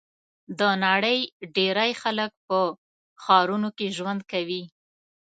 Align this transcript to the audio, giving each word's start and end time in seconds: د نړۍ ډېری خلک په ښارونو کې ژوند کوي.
د 0.59 0.61
نړۍ 0.85 1.19
ډېری 1.55 1.91
خلک 2.01 2.31
په 2.47 2.59
ښارونو 3.23 3.69
کې 3.77 3.87
ژوند 3.97 4.21
کوي. 4.31 4.63